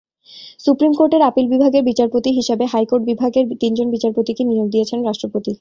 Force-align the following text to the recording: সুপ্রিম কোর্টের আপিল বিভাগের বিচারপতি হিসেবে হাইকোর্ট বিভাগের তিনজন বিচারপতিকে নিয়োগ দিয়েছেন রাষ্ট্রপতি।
সুপ্রিম 0.59 0.91
কোর্টের 0.99 1.21
আপিল 1.21 1.45
বিভাগের 1.53 1.83
বিচারপতি 1.89 2.29
হিসেবে 2.39 2.65
হাইকোর্ট 2.73 3.03
বিভাগের 3.05 3.45
তিনজন 3.61 3.87
বিচারপতিকে 3.95 4.43
নিয়োগ 4.43 4.67
দিয়েছেন 4.73 4.99
রাষ্ট্রপতি। 5.03 5.49